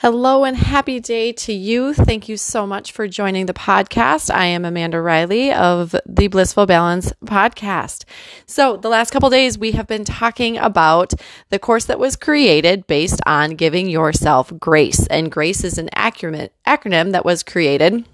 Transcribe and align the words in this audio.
Hello 0.00 0.44
and 0.44 0.58
happy 0.58 1.00
day 1.00 1.32
to 1.32 1.54
you. 1.54 1.94
Thank 1.94 2.28
you 2.28 2.36
so 2.36 2.66
much 2.66 2.92
for 2.92 3.08
joining 3.08 3.46
the 3.46 3.54
podcast. 3.54 4.30
I 4.30 4.44
am 4.44 4.66
Amanda 4.66 5.00
Riley 5.00 5.50
of 5.50 5.96
the 6.04 6.28
Blissful 6.28 6.66
Balance 6.66 7.14
podcast. 7.24 8.04
So, 8.44 8.76
the 8.76 8.90
last 8.90 9.10
couple 9.10 9.30
days 9.30 9.56
we 9.56 9.72
have 9.72 9.86
been 9.86 10.04
talking 10.04 10.58
about 10.58 11.14
the 11.48 11.58
course 11.58 11.86
that 11.86 11.98
was 11.98 12.14
created 12.14 12.86
based 12.86 13.22
on 13.24 13.52
giving 13.52 13.88
yourself 13.88 14.52
grace. 14.60 15.06
And 15.06 15.32
grace 15.32 15.64
is 15.64 15.78
an 15.78 15.88
acronym, 15.96 17.12
that 17.12 17.24
was 17.24 17.42
created 17.42 18.04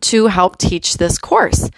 to 0.00 0.26
help 0.26 0.58
teach 0.58 0.96
this 0.96 1.18
course. 1.18 1.70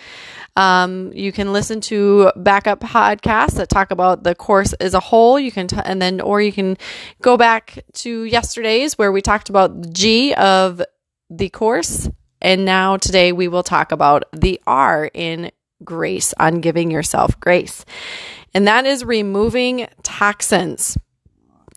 Um, 0.58 1.12
you 1.14 1.30
can 1.30 1.52
listen 1.52 1.80
to 1.82 2.32
backup 2.34 2.80
podcasts 2.80 3.54
that 3.54 3.68
talk 3.68 3.92
about 3.92 4.24
the 4.24 4.34
course 4.34 4.72
as 4.74 4.92
a 4.92 4.98
whole. 4.98 5.38
You 5.38 5.52
can, 5.52 5.68
t- 5.68 5.78
and 5.84 6.02
then, 6.02 6.20
or 6.20 6.42
you 6.42 6.50
can 6.50 6.76
go 7.22 7.36
back 7.36 7.84
to 7.92 8.24
yesterday's 8.24 8.98
where 8.98 9.12
we 9.12 9.22
talked 9.22 9.48
about 9.48 9.80
the 9.80 9.88
G 9.88 10.34
of 10.34 10.82
the 11.30 11.48
course. 11.48 12.10
And 12.42 12.64
now 12.64 12.96
today 12.96 13.30
we 13.30 13.46
will 13.46 13.62
talk 13.62 13.92
about 13.92 14.24
the 14.32 14.60
R 14.66 15.08
in 15.14 15.52
grace, 15.84 16.34
on 16.40 16.60
giving 16.60 16.90
yourself 16.90 17.38
grace. 17.38 17.84
And 18.52 18.66
that 18.66 18.84
is 18.84 19.04
removing 19.04 19.86
toxins. 20.02 20.98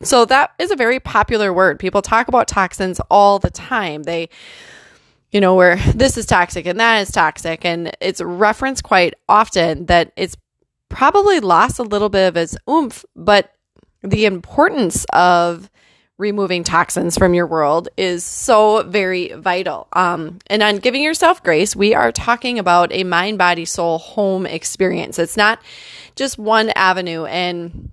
So 0.02 0.24
that 0.24 0.54
is 0.58 0.72
a 0.72 0.76
very 0.76 0.98
popular 0.98 1.52
word. 1.52 1.78
People 1.78 2.02
talk 2.02 2.26
about 2.26 2.48
toxins 2.48 3.00
all 3.08 3.38
the 3.38 3.50
time. 3.50 4.02
They, 4.02 4.28
you 5.32 5.40
know, 5.40 5.54
where 5.54 5.76
this 5.94 6.16
is 6.16 6.26
toxic 6.26 6.66
and 6.66 6.78
that 6.78 7.00
is 7.00 7.10
toxic. 7.10 7.64
And 7.64 7.96
it's 8.00 8.20
referenced 8.20 8.84
quite 8.84 9.14
often 9.28 9.86
that 9.86 10.12
it's 10.16 10.36
probably 10.88 11.40
lost 11.40 11.78
a 11.78 11.84
little 11.84 12.10
bit 12.10 12.28
of 12.28 12.36
its 12.36 12.56
oomph, 12.68 13.04
but 13.16 13.50
the 14.02 14.26
importance 14.26 15.06
of 15.12 15.70
removing 16.18 16.62
toxins 16.62 17.16
from 17.16 17.34
your 17.34 17.46
world 17.46 17.88
is 17.96 18.22
so 18.22 18.82
very 18.84 19.32
vital. 19.32 19.88
Um, 19.92 20.38
and 20.48 20.62
on 20.62 20.76
giving 20.76 21.02
yourself 21.02 21.42
grace, 21.42 21.74
we 21.74 21.94
are 21.94 22.12
talking 22.12 22.58
about 22.58 22.92
a 22.92 23.02
mind, 23.02 23.38
body, 23.38 23.64
soul 23.64 23.98
home 23.98 24.46
experience. 24.46 25.18
It's 25.18 25.36
not 25.36 25.60
just 26.14 26.38
one 26.38 26.70
avenue. 26.76 27.24
And 27.24 27.90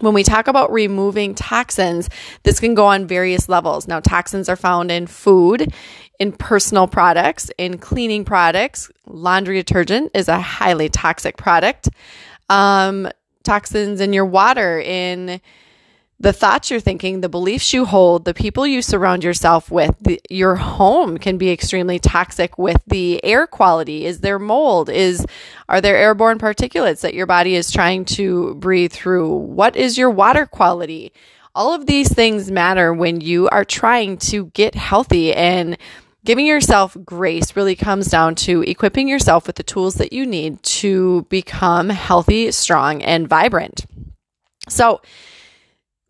when 0.00 0.14
we 0.14 0.22
talk 0.22 0.48
about 0.48 0.72
removing 0.72 1.34
toxins, 1.34 2.10
this 2.42 2.60
can 2.60 2.74
go 2.74 2.86
on 2.86 3.06
various 3.06 3.48
levels. 3.48 3.86
Now, 3.86 4.00
toxins 4.00 4.48
are 4.48 4.56
found 4.56 4.90
in 4.90 5.06
food, 5.06 5.72
in 6.22 6.30
personal 6.30 6.86
products, 6.86 7.50
in 7.58 7.78
cleaning 7.78 8.24
products. 8.24 8.88
Laundry 9.08 9.56
detergent 9.56 10.12
is 10.14 10.28
a 10.28 10.40
highly 10.40 10.88
toxic 10.88 11.36
product. 11.36 11.88
Um, 12.48 13.08
toxins 13.42 14.00
in 14.00 14.12
your 14.12 14.24
water, 14.24 14.80
in 14.80 15.40
the 16.20 16.32
thoughts 16.32 16.70
you're 16.70 16.78
thinking, 16.78 17.22
the 17.22 17.28
beliefs 17.28 17.72
you 17.72 17.84
hold, 17.84 18.24
the 18.24 18.34
people 18.34 18.64
you 18.64 18.82
surround 18.82 19.24
yourself 19.24 19.68
with, 19.68 19.96
the, 20.00 20.20
your 20.30 20.54
home 20.54 21.18
can 21.18 21.38
be 21.38 21.50
extremely 21.50 21.98
toxic 21.98 22.56
with 22.56 22.80
the 22.86 23.22
air 23.24 23.48
quality. 23.48 24.06
Is 24.06 24.20
there 24.20 24.38
mold? 24.38 24.90
Is 24.90 25.26
are 25.68 25.80
there 25.80 25.96
airborne 25.96 26.38
particulates 26.38 27.00
that 27.00 27.14
your 27.14 27.26
body 27.26 27.56
is 27.56 27.72
trying 27.72 28.04
to 28.04 28.54
breathe 28.54 28.92
through? 28.92 29.28
What 29.28 29.74
is 29.74 29.98
your 29.98 30.10
water 30.10 30.46
quality? 30.46 31.12
All 31.54 31.74
of 31.74 31.84
these 31.84 32.10
things 32.10 32.50
matter 32.50 32.94
when 32.94 33.20
you 33.20 33.48
are 33.48 33.64
trying 33.64 34.16
to 34.18 34.46
get 34.54 34.74
healthy 34.74 35.34
and 35.34 35.76
giving 36.24 36.46
yourself 36.46 36.96
grace 37.04 37.56
really 37.56 37.76
comes 37.76 38.08
down 38.08 38.34
to 38.34 38.62
equipping 38.62 39.08
yourself 39.08 39.46
with 39.46 39.56
the 39.56 39.62
tools 39.62 39.94
that 39.94 40.12
you 40.12 40.24
need 40.26 40.62
to 40.62 41.26
become 41.28 41.88
healthy, 41.88 42.50
strong, 42.50 43.02
and 43.02 43.28
vibrant. 43.28 43.84
So, 44.68 45.00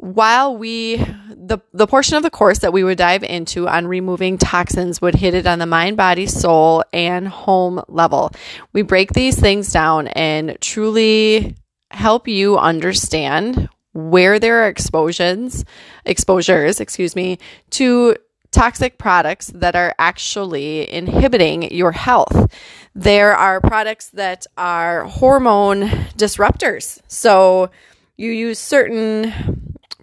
while 0.03 0.57
we 0.57 0.97
the 0.97 1.59
the 1.73 1.87
portion 1.87 2.17
of 2.17 2.25
the 2.25 2.31
course 2.31 2.59
that 2.59 2.73
we 2.73 2.83
would 2.83 2.99
dive 2.99 3.23
into 3.23 3.69
on 3.69 3.87
removing 3.87 4.37
toxins 4.37 5.01
would 5.01 5.15
hit 5.15 5.33
it 5.33 5.47
on 5.47 5.61
the 5.61 5.67
mind 5.67 5.97
body 5.97 6.27
soul 6.27 6.83
and 6.93 7.29
home 7.29 7.81
level 7.87 8.33
we 8.73 8.83
break 8.83 9.13
these 9.13 9.39
things 9.39 9.71
down 9.71 10.09
and 10.09 10.59
truly 10.61 11.55
help 11.93 12.27
you 12.27 12.59
understand 12.59 13.69
where 13.93 14.41
there 14.41 14.65
are 14.65 14.69
exposures 14.69 15.65
exposures 16.05 16.81
excuse 16.81 17.15
me 17.15 17.39
to 17.71 18.17
toxic 18.53 18.99
products 18.99 19.49
that 19.49 19.75
are 19.75 19.95
actually 19.99 20.91
inhibiting 20.93 21.75
your 21.75 21.93
health 21.93 22.55
there 22.95 23.35
are 23.35 23.61
products 23.61 24.11
that 24.11 24.47
are 24.57 25.05
hormone 25.05 25.83
disruptors 26.17 27.01
so 27.09 27.71
you 28.17 28.31
use 28.31 28.59
certain 28.59 29.33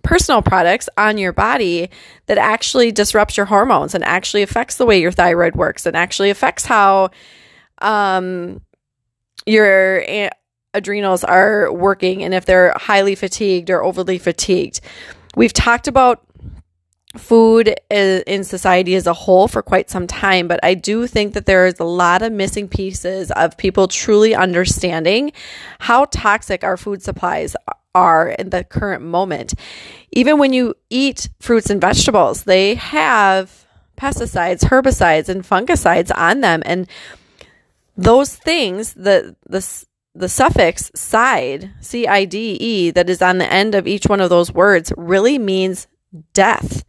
personal 0.03 0.41
products 0.41 0.89
on 0.97 1.17
your 1.19 1.31
body 1.31 1.89
that 2.25 2.37
actually 2.37 2.91
disrupts 2.91 3.37
your 3.37 3.45
hormones 3.45 3.93
and 3.93 4.03
actually 4.03 4.41
affects 4.41 4.77
the 4.77 4.85
way 4.85 4.99
your 4.99 5.11
thyroid 5.11 5.55
works 5.55 5.85
and 5.85 5.95
actually 5.95 6.31
affects 6.31 6.65
how 6.65 7.11
um, 7.81 8.59
your 9.45 10.03
adrenals 10.73 11.23
are 11.23 11.71
working 11.71 12.23
and 12.23 12.33
if 12.33 12.45
they're 12.45 12.73
highly 12.75 13.15
fatigued 13.15 13.69
or 13.69 13.83
overly 13.83 14.17
fatigued. 14.17 14.81
We've 15.35 15.53
talked 15.53 15.87
about 15.87 16.23
food 17.17 17.75
in 17.89 18.43
society 18.43 18.93
as 18.93 19.07
a 19.07 19.13
whole 19.13 19.47
for 19.47 19.63
quite 19.63 19.89
some 19.89 20.05
time, 20.05 20.47
but 20.47 20.59
I 20.61 20.75
do 20.75 21.07
think 21.07 21.33
that 21.33 21.47
there 21.47 21.65
is 21.65 21.79
a 21.79 21.83
lot 21.83 22.21
of 22.21 22.31
missing 22.31 22.67
pieces 22.67 23.31
of 23.31 23.57
people 23.57 23.87
truly 23.87 24.35
understanding 24.35 25.31
how 25.79 26.05
toxic 26.05 26.63
our 26.63 26.77
food 26.77 27.01
supplies 27.01 27.55
are 27.95 28.29
in 28.29 28.51
the 28.51 28.63
current 28.63 29.03
moment. 29.03 29.55
Even 30.11 30.37
when 30.37 30.53
you 30.53 30.75
eat 30.91 31.29
fruits 31.39 31.71
and 31.71 31.81
vegetables, 31.81 32.43
they 32.43 32.75
have 32.75 33.65
pesticides, 33.97 34.65
herbicides, 34.65 35.29
and 35.29 35.43
fungicides 35.43 36.11
on 36.15 36.41
them. 36.41 36.61
And 36.63 36.87
those 37.97 38.35
things, 38.35 38.93
the, 38.93 39.35
the, 39.49 39.85
the 40.13 40.29
suffix 40.29 40.91
side, 40.93 41.71
C 41.81 42.05
I 42.05 42.25
D 42.25 42.53
E, 42.53 42.91
that 42.91 43.09
is 43.09 43.21
on 43.21 43.39
the 43.39 43.51
end 43.51 43.73
of 43.73 43.87
each 43.87 44.05
one 44.05 44.21
of 44.21 44.29
those 44.29 44.53
words 44.53 44.93
really 44.95 45.39
means 45.39 45.87
death. 46.33 46.83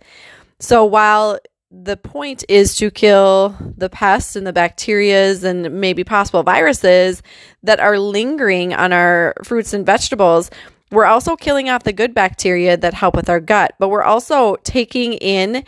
So 0.58 0.84
while 0.84 1.38
the 1.70 1.96
point 1.96 2.44
is 2.48 2.76
to 2.76 2.90
kill 2.90 3.56
the 3.76 3.88
pests 3.88 4.34
and 4.34 4.46
the 4.46 4.52
bacterias 4.52 5.44
and 5.44 5.80
maybe 5.80 6.02
possible 6.02 6.42
viruses 6.42 7.22
that 7.62 7.78
are 7.78 7.98
lingering 7.98 8.74
on 8.74 8.92
our 8.92 9.34
fruits 9.44 9.72
and 9.72 9.86
vegetables, 9.86 10.50
we're 10.90 11.06
also 11.06 11.36
killing 11.36 11.70
off 11.70 11.84
the 11.84 11.92
good 11.92 12.12
bacteria 12.14 12.76
that 12.76 12.94
help 12.94 13.14
with 13.14 13.30
our 13.30 13.40
gut, 13.40 13.74
but 13.78 13.88
we're 13.88 14.02
also 14.02 14.56
taking 14.64 15.12
in 15.14 15.64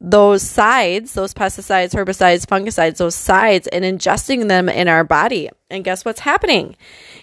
those 0.00 0.42
sides, 0.42 1.12
those 1.12 1.32
pesticides, 1.32 1.94
herbicides, 1.94 2.44
fungicides, 2.44 2.96
those 2.96 3.14
sides, 3.14 3.68
and 3.68 3.84
ingesting 3.84 4.48
them 4.48 4.68
in 4.68 4.88
our 4.88 5.04
body. 5.04 5.48
And 5.70 5.84
guess 5.84 6.04
what's 6.04 6.20
happening? 6.20 6.74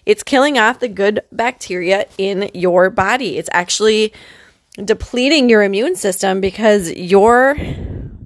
It's 0.06 0.24
killing 0.24 0.58
off 0.58 0.80
the 0.80 0.88
good 0.88 1.22
bacteria 1.32 2.06
in 2.18 2.50
your 2.54 2.90
body. 2.90 3.38
It's 3.38 3.50
actually 3.52 4.14
depleting 4.85 5.50
your 5.50 5.63
immune 5.63 5.95
system 5.95 6.41
because 6.41 6.91
your 6.91 7.56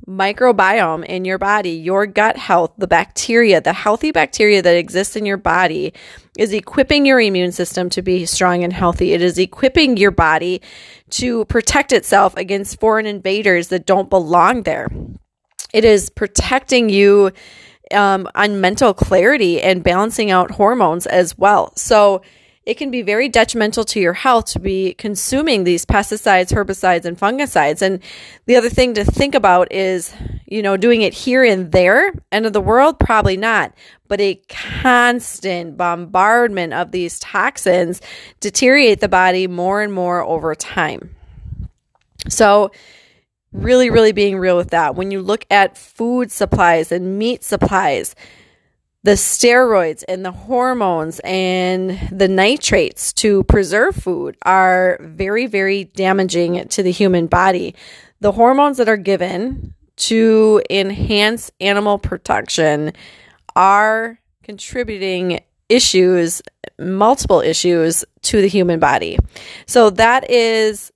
microbiome 0.07 1.05
in 1.05 1.25
your 1.25 1.37
body, 1.37 1.71
your 1.71 2.05
gut 2.05 2.37
health, 2.37 2.73
the 2.77 2.87
bacteria, 2.87 3.61
the 3.61 3.73
healthy 3.73 4.11
bacteria 4.11 4.61
that 4.61 4.75
exists 4.75 5.15
in 5.15 5.25
your 5.25 5.37
body 5.37 5.93
is 6.37 6.53
equipping 6.53 7.05
your 7.05 7.19
immune 7.19 7.51
system 7.51 7.89
to 7.89 8.01
be 8.01 8.25
strong 8.25 8.63
and 8.63 8.73
healthy. 8.73 9.13
It 9.13 9.21
is 9.21 9.37
equipping 9.37 9.97
your 9.97 10.11
body 10.11 10.61
to 11.11 11.45
protect 11.45 11.91
itself 11.91 12.35
against 12.37 12.79
foreign 12.79 13.05
invaders 13.05 13.69
that 13.69 13.85
don't 13.85 14.09
belong 14.09 14.63
there. 14.63 14.87
It 15.73 15.85
is 15.85 16.09
protecting 16.09 16.89
you 16.89 17.31
um, 17.91 18.27
on 18.35 18.61
mental 18.61 18.93
clarity 18.93 19.61
and 19.61 19.83
balancing 19.83 20.31
out 20.31 20.51
hormones 20.51 21.05
as 21.07 21.37
well. 21.37 21.75
So, 21.75 22.21
it 22.65 22.75
can 22.75 22.91
be 22.91 23.01
very 23.01 23.27
detrimental 23.27 23.83
to 23.83 23.99
your 23.99 24.13
health 24.13 24.45
to 24.45 24.59
be 24.59 24.93
consuming 24.93 25.63
these 25.63 25.85
pesticides, 25.85 26.53
herbicides, 26.53 27.03
and 27.03 27.19
fungicides. 27.19 27.81
And 27.81 27.99
the 28.45 28.55
other 28.55 28.69
thing 28.69 28.93
to 28.93 29.03
think 29.03 29.35
about 29.35 29.71
is, 29.71 30.13
you 30.45 30.61
know, 30.61 30.77
doing 30.77 31.01
it 31.01 31.13
here 31.13 31.43
and 31.43 31.71
there, 31.73 32.13
end 32.31 32.45
of 32.45 32.53
the 32.53 32.61
world, 32.61 32.99
probably 32.99 33.35
not. 33.35 33.73
But 34.07 34.21
a 34.21 34.39
constant 34.47 35.75
bombardment 35.75 36.73
of 36.73 36.91
these 36.91 37.19
toxins 37.19 38.01
deteriorate 38.39 39.01
the 39.01 39.09
body 39.09 39.47
more 39.47 39.81
and 39.81 39.91
more 39.91 40.21
over 40.21 40.55
time. 40.55 41.13
So, 42.29 42.71
really, 43.51 43.89
really 43.89 44.13
being 44.13 44.37
real 44.37 44.55
with 44.55 44.69
that. 44.69 44.95
When 44.95 45.11
you 45.11 45.21
look 45.21 45.45
at 45.51 45.77
food 45.77 46.31
supplies 46.31 46.93
and 46.93 47.19
meat 47.19 47.43
supplies, 47.43 48.15
the 49.03 49.11
steroids 49.11 50.03
and 50.07 50.23
the 50.23 50.31
hormones 50.31 51.19
and 51.25 51.99
the 52.09 52.27
nitrates 52.27 53.11
to 53.13 53.43
preserve 53.43 53.95
food 53.95 54.37
are 54.43 54.97
very, 55.01 55.45
very 55.45 55.83
damaging 55.83 56.67
to 56.69 56.81
the 56.81 56.91
human 56.91 57.27
body. 57.27 57.75
The 58.21 58.31
hormones 58.31 58.77
that 58.77 58.87
are 58.87 58.97
given 58.97 59.73
to 59.95 60.61
enhance 60.69 61.51
animal 61.59 61.97
production 61.97 62.93
are 63.55 64.19
contributing 64.41 65.41
issues, 65.67 66.41
multiple 66.79 67.41
issues 67.41 68.05
to 68.21 68.41
the 68.41 68.47
human 68.47 68.79
body. 68.79 69.17
So 69.65 69.89
that 69.91 70.29
is 70.29 70.93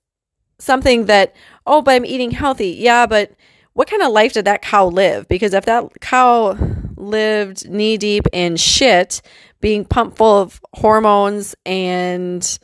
something 0.58 1.06
that, 1.06 1.36
oh, 1.66 1.82
but 1.82 1.94
I'm 1.94 2.06
eating 2.06 2.30
healthy. 2.30 2.70
Yeah, 2.70 3.06
but 3.06 3.32
what 3.74 3.88
kind 3.88 4.02
of 4.02 4.12
life 4.12 4.32
did 4.32 4.46
that 4.46 4.62
cow 4.62 4.86
live? 4.86 5.28
Because 5.28 5.52
if 5.52 5.66
that 5.66 6.00
cow 6.00 6.56
lived 6.98 7.68
knee 7.68 7.96
deep 7.96 8.24
in 8.32 8.56
shit, 8.56 9.22
being 9.60 9.84
pumped 9.84 10.18
full 10.18 10.40
of 10.40 10.60
hormones 10.74 11.54
and 11.64 12.58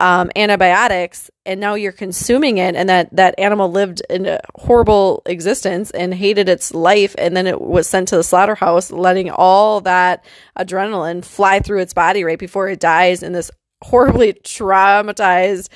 um, 0.00 0.30
antibiotics, 0.36 1.30
and 1.44 1.60
now 1.60 1.74
you're 1.74 1.92
consuming 1.92 2.58
it, 2.58 2.76
and 2.76 2.88
that 2.88 3.14
that 3.16 3.34
animal 3.38 3.70
lived 3.70 4.00
in 4.08 4.26
a 4.26 4.40
horrible 4.54 5.22
existence 5.26 5.90
and 5.90 6.14
hated 6.14 6.48
its 6.48 6.72
life, 6.72 7.14
and 7.18 7.36
then 7.36 7.46
it 7.46 7.60
was 7.60 7.88
sent 7.88 8.08
to 8.08 8.16
the 8.16 8.22
slaughterhouse, 8.22 8.92
letting 8.92 9.30
all 9.30 9.80
that 9.80 10.24
adrenaline 10.56 11.24
fly 11.24 11.58
through 11.58 11.80
its 11.80 11.94
body 11.94 12.22
right 12.22 12.38
before 12.38 12.68
it 12.68 12.80
dies 12.80 13.22
in 13.22 13.32
this 13.32 13.50
horribly 13.82 14.32
traumatized 14.32 15.68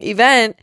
event 0.00 0.56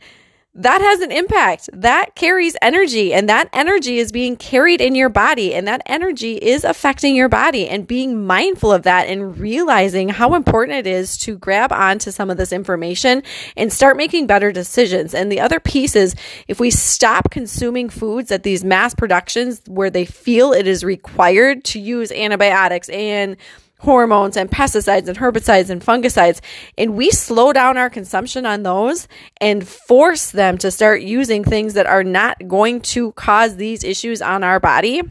that 0.56 0.80
has 0.80 1.00
an 1.00 1.10
impact. 1.10 1.68
That 1.72 2.14
carries 2.14 2.56
energy, 2.62 3.12
and 3.12 3.28
that 3.28 3.48
energy 3.52 3.98
is 3.98 4.12
being 4.12 4.36
carried 4.36 4.80
in 4.80 4.94
your 4.94 5.08
body, 5.08 5.52
and 5.52 5.66
that 5.66 5.82
energy 5.86 6.36
is 6.36 6.62
affecting 6.62 7.16
your 7.16 7.28
body. 7.28 7.68
And 7.68 7.86
being 7.86 8.24
mindful 8.24 8.72
of 8.72 8.84
that 8.84 9.08
and 9.08 9.36
realizing 9.36 10.10
how 10.10 10.34
important 10.34 10.78
it 10.78 10.86
is 10.86 11.16
to 11.18 11.36
grab 11.36 11.72
onto 11.72 12.10
some 12.10 12.30
of 12.30 12.36
this 12.36 12.52
information 12.52 13.22
and 13.56 13.72
start 13.72 13.96
making 13.96 14.26
better 14.26 14.52
decisions. 14.52 15.12
And 15.12 15.30
the 15.30 15.40
other 15.40 15.58
piece 15.58 15.96
is 15.96 16.14
if 16.46 16.60
we 16.60 16.70
stop 16.70 17.30
consuming 17.30 17.88
foods 17.88 18.30
at 18.30 18.44
these 18.44 18.62
mass 18.62 18.94
productions 18.94 19.60
where 19.66 19.90
they 19.90 20.04
feel 20.04 20.52
it 20.52 20.68
is 20.68 20.84
required 20.84 21.64
to 21.64 21.80
use 21.80 22.12
antibiotics 22.12 22.88
and 22.90 23.36
hormones 23.78 24.36
and 24.36 24.50
pesticides 24.50 25.08
and 25.08 25.18
herbicides 25.18 25.70
and 25.70 25.82
fungicides. 25.84 26.40
And 26.78 26.96
we 26.96 27.10
slow 27.10 27.52
down 27.52 27.76
our 27.76 27.90
consumption 27.90 28.46
on 28.46 28.62
those 28.62 29.08
and 29.40 29.66
force 29.66 30.30
them 30.30 30.58
to 30.58 30.70
start 30.70 31.02
using 31.02 31.44
things 31.44 31.74
that 31.74 31.86
are 31.86 32.04
not 32.04 32.48
going 32.48 32.80
to 32.80 33.12
cause 33.12 33.56
these 33.56 33.84
issues 33.84 34.22
on 34.22 34.42
our 34.42 34.58
body. 34.58 35.02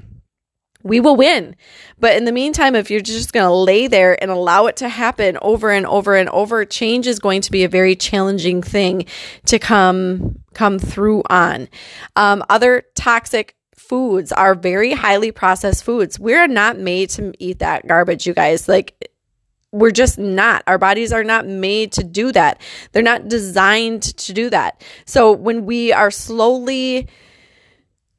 We 0.81 1.00
will 1.00 1.15
win. 1.15 1.56
But 1.98 2.18
in 2.18 2.25
the 2.25 2.33
meantime, 2.33 2.75
if 2.75 2.92
you're 2.92 3.00
just 3.00 3.31
going 3.31 3.48
to 3.48 3.54
lay 3.54 3.88
there 3.88 4.21
and 4.21 4.30
allow 4.30 4.65
it 4.65 4.75
to 4.77 4.89
happen 4.89 5.38
over 5.42 5.71
and 5.71 5.86
over 5.86 6.15
and 6.15 6.27
over, 6.30 6.65
change 6.65 7.07
is 7.07 7.19
going 7.19 7.42
to 7.42 7.51
be 7.51 7.63
a 7.63 7.69
very 7.69 7.95
challenging 7.95 8.62
thing 8.62 9.06
to 9.45 9.60
come 9.60 10.39
come 10.54 10.77
through 10.77 11.24
on. 11.30 11.69
Um, 12.15 12.44
other 12.50 12.83
toxic 12.95 13.56
foods 13.93 14.31
are 14.31 14.55
very 14.55 14.91
highly 14.91 15.31
processed 15.31 15.83
foods. 15.83 16.19
We're 16.19 16.47
not 16.47 16.79
made 16.79 17.11
to 17.11 17.31
eat 17.37 17.59
that 17.59 17.87
garbage, 17.87 18.25
you 18.25 18.33
guys. 18.33 18.67
Like, 18.67 19.11
we're 19.71 19.91
just 19.91 20.17
not. 20.17 20.63
Our 20.65 20.79
bodies 20.79 21.13
are 21.13 21.23
not 21.23 21.45
made 21.45 21.91
to 21.91 22.03
do 22.03 22.31
that. 22.31 22.59
They're 22.91 23.03
not 23.03 23.27
designed 23.27 24.01
to 24.01 24.33
do 24.33 24.49
that. 24.49 24.81
So 25.05 25.31
when 25.31 25.67
we 25.67 25.93
are 25.93 26.09
slowly 26.09 27.07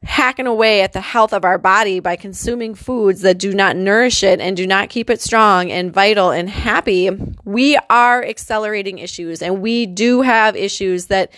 hacking 0.04 0.46
away 0.46 0.82
at 0.82 0.92
the 0.92 1.00
health 1.00 1.32
of 1.32 1.44
our 1.44 1.58
body 1.58 1.98
by 1.98 2.14
consuming 2.14 2.76
foods 2.76 3.22
that 3.22 3.38
do 3.38 3.52
not 3.52 3.76
nourish 3.76 4.22
it 4.22 4.40
and 4.40 4.56
do 4.56 4.68
not 4.68 4.90
keep 4.90 5.10
it 5.10 5.20
strong 5.20 5.72
and 5.72 5.92
vital 5.92 6.30
and 6.30 6.48
happy, 6.48 7.10
we 7.44 7.76
are 7.90 8.24
accelerating 8.24 8.98
issues 8.98 9.42
and 9.42 9.60
we 9.60 9.86
do 9.86 10.22
have 10.22 10.54
issues 10.54 11.06
that 11.06 11.32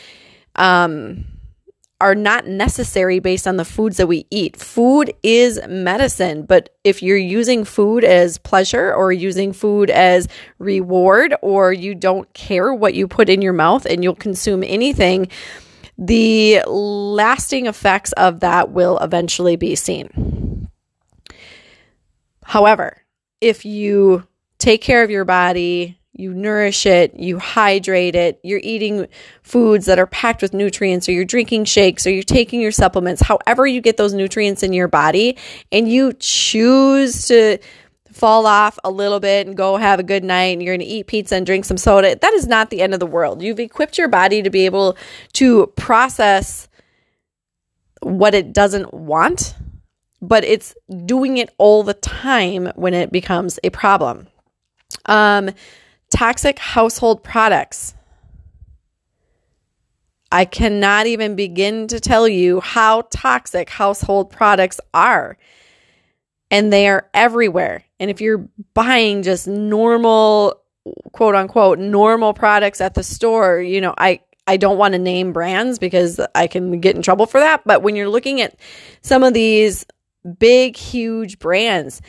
um 0.57 1.25
are 2.01 2.15
not 2.15 2.47
necessary 2.47 3.19
based 3.21 3.47
on 3.47 3.57
the 3.57 3.65
foods 3.65 3.97
that 3.97 4.07
we 4.07 4.27
eat. 4.31 4.57
Food 4.57 5.15
is 5.23 5.61
medicine, 5.67 6.45
but 6.45 6.75
if 6.85 7.03
you're 7.03 7.17
using 7.17 7.65
food 7.65 8.05
as 8.05 8.37
pleasure 8.39 8.95
or 8.95 9.13
using 9.13 9.53
food 9.53 9.89
as 9.89 10.29
reward 10.59 11.35
or 11.41 11.73
you 11.73 11.95
don't 11.95 12.31
care 12.35 12.75
what 12.75 12.95
you 12.95 13.09
put 13.09 13.31
in 13.31 13.41
your 13.41 13.55
mouth 13.55 13.87
and 13.87 14.03
you'll 14.05 14.15
consume 14.15 14.63
anything, 14.63 15.29
the 15.97 16.63
lasting 16.67 17.67
effects 17.67 18.13
of 18.13 18.41
that 18.41 18.71
will 18.71 18.99
eventually 18.99 19.57
be 19.57 19.75
seen. 19.75 20.69
However, 22.45 23.03
if 23.41 23.65
you 23.65 24.27
take 24.59 24.83
care 24.83 25.03
of 25.03 25.11
your 25.11 25.25
body, 25.25 25.99
you 26.19 26.33
nourish 26.33 26.87
it, 26.87 27.15
you 27.19 27.39
hydrate 27.39 28.15
it, 28.15 28.41
you're 28.43 28.61
eating 28.63 29.07
foods 29.43 29.87
that 29.87 29.99
are 29.99 30.07
packed 30.07 30.43
with 30.43 30.55
nutrients, 30.55 31.09
or 31.09 31.13
you're 31.13 31.25
drinking 31.25 31.67
shakes, 31.67 32.07
or 32.07 32.11
you're 32.11 32.23
taking 32.23 32.61
your 32.61 32.73
supplements, 32.73 33.23
however, 33.23 33.67
you 33.67 33.81
get 33.81 33.97
those 33.97 34.15
nutrients 34.15 34.63
in 34.63 34.73
your 34.73 34.89
body, 34.89 35.37
and 35.71 35.89
you 35.89 36.13
choose 36.15 37.27
to 37.29 37.59
fall 38.17 38.47
off 38.47 38.79
a 38.83 38.91
little 38.91 39.21
bit 39.21 39.47
and 39.47 39.57
go 39.57 39.77
have 39.77 40.01
a 40.01 40.03
good 40.03 40.25
night 40.25 40.55
and 40.55 40.63
you're 40.63 40.75
going 40.75 40.89
to 40.89 40.95
eat 40.95 41.07
pizza 41.07 41.37
and 41.37 41.45
drink 41.45 41.67
some 41.67 41.77
soda, 41.77 42.17
that 42.17 42.33
is 42.33 42.47
not 42.47 42.71
the 42.71 42.81
end 42.81 42.95
of 42.95 43.01
the 43.01 43.07
world. 43.07 43.43
You've 43.43 43.61
equipped 43.61 43.99
your 43.99 44.09
body 44.09 44.43
to 44.43 44.49
be 44.49 44.65
able 44.65 44.97
to 45.35 45.67
process 45.77 46.67
what 48.01 48.35
it 48.35 48.55
doesn't 48.55 48.95
want, 48.95 49.55
but 50.23 50.45
it's 50.45 50.75
doing 51.05 51.37
it 51.37 51.51
all 51.59 51.83
the 51.83 51.93
time 51.93 52.73
when 52.75 52.95
it 52.95 53.13
becomes 53.13 53.59
a 53.63 53.69
problem. 53.69 54.29
Um, 55.05 55.51
Toxic 56.11 56.59
household 56.59 57.23
products. 57.23 57.95
I 60.31 60.45
cannot 60.45 61.07
even 61.07 61.37
begin 61.37 61.87
to 61.89 62.01
tell 62.01 62.29
you 62.29 62.61
how 62.61 63.03
toxic 63.11 63.71
household 63.71 64.31
products 64.31 64.81
are. 64.93 65.39
And 66.51 66.73
they 66.73 66.89
are 66.89 67.09
everywhere. 67.15 67.85
And 67.99 68.11
if 68.11 68.21
you're 68.21 68.49
buying 68.75 69.23
just 69.23 69.49
normal, 69.49 70.61
quote 71.13 71.35
unquote, 71.35 71.79
normal 71.79 72.35
products 72.35 72.81
at 72.81 72.95
the 72.95 73.03
store, 73.03 73.61
you 73.61 73.81
know, 73.81 73.95
I, 73.99 74.21
I 74.47 74.57
don't 74.57 74.79
want 74.79 74.93
to 74.93 74.99
name 74.99 75.33
brands 75.33 75.79
because 75.79 76.21
I 76.35 76.47
can 76.47 76.81
get 76.81 76.95
in 76.95 77.03
trouble 77.03 77.27
for 77.27 77.41
that. 77.41 77.63
But 77.65 77.83
when 77.83 77.97
you're 77.97 78.09
looking 78.09 78.41
at 78.41 78.57
some 79.03 79.25
of 79.25 79.35
these 79.35 79.87
big, 80.39 80.77
huge 80.77 81.39
brands, 81.39 82.01